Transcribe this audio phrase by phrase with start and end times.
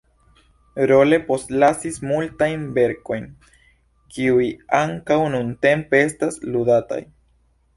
[0.91, 3.27] Rolle postlasis multajn verkojn,
[4.17, 4.49] kiuj
[4.81, 7.03] ankaŭ nuntempe estas ludataj.